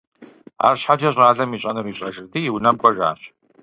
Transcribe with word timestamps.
АрщхьэкӀэ 0.67 1.09
щӀалэм 1.15 1.51
ищӀэнур 1.55 1.87
ищӀэжырти, 1.91 2.39
и 2.47 2.51
унэм 2.55 2.75
кӀуэжащ. 2.81 3.21